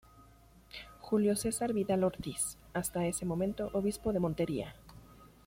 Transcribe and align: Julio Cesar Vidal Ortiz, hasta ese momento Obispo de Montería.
Julio 0.99 1.35
Cesar 1.35 1.73
Vidal 1.73 2.03
Ortiz, 2.03 2.57
hasta 2.73 3.05
ese 3.05 3.23
momento 3.23 3.69
Obispo 3.71 4.11
de 4.13 4.19
Montería. 4.19 4.73